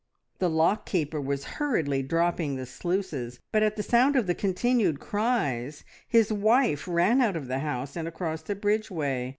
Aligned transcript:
The 0.39 0.49
lock 0.49 0.87
keeper 0.87 1.21
was 1.21 1.43
hurriedly 1.61 2.01
dropping 2.01 2.55
the 2.55 2.65
sluices, 2.65 3.39
but 3.51 3.61
at 3.61 3.75
the 3.75 3.83
sound 3.83 4.15
of 4.15 4.25
the 4.25 4.33
continued 4.33 4.99
cries 4.99 5.83
his 6.07 6.33
wife 6.33 6.87
ran 6.87 7.21
out 7.21 7.35
of 7.35 7.47
the 7.47 7.59
house 7.59 7.95
and 7.95 8.07
across 8.07 8.41
the 8.41 8.55
bridgeway. 8.55 9.29